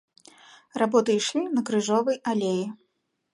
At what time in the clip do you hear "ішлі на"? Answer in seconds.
1.19-1.65